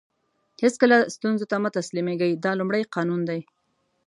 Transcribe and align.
هیڅکله 0.63 0.97
ستونزو 1.15 1.45
ته 1.51 1.55
مه 1.63 1.69
تسلیم 1.77 2.07
کېږئ 2.19 2.31
دا 2.45 2.51
لومړی 2.59 2.83
قانون 2.95 3.21
دی. 3.29 3.39